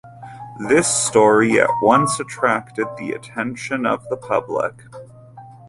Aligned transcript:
This 0.67 0.87
story 0.87 1.59
at 1.59 1.69
once 1.83 2.19
attracted 2.19 2.87
the 2.97 3.11
attention 3.11 3.85
of 3.85 4.03
the 4.09 4.17
public. 4.17 4.73